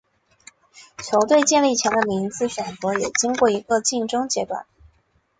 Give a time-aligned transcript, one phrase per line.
[0.97, 4.65] 球队建立前的名字选择也经过一个竞争阶段。